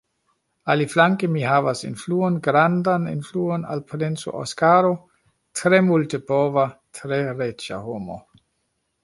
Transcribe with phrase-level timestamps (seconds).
[0.73, 4.95] Aliflanke mi havas influon, grandan influon al princo Oskaro,
[5.61, 6.65] tre multepova,
[7.03, 8.19] tre riĉa homo.